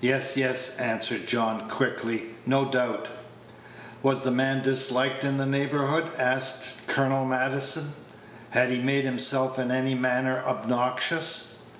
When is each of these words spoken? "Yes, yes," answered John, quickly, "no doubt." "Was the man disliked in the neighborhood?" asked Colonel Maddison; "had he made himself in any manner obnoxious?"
"Yes, 0.00 0.36
yes," 0.36 0.78
answered 0.78 1.26
John, 1.26 1.68
quickly, 1.68 2.30
"no 2.46 2.64
doubt." 2.64 3.08
"Was 4.00 4.22
the 4.22 4.30
man 4.30 4.62
disliked 4.62 5.24
in 5.24 5.36
the 5.36 5.46
neighborhood?" 5.46 6.08
asked 6.16 6.86
Colonel 6.86 7.24
Maddison; 7.24 7.88
"had 8.50 8.68
he 8.70 8.78
made 8.78 9.04
himself 9.04 9.58
in 9.58 9.72
any 9.72 9.96
manner 9.96 10.40
obnoxious?" 10.46 11.56